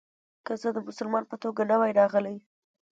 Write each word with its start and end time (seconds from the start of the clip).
که 0.45 0.53
زه 0.61 0.69
د 0.73 0.77
مسلمان 0.87 1.23
په 1.31 1.35
توګه 1.43 1.61
نه 1.71 1.75
وای 1.79 1.91
راغلی. 1.99 2.37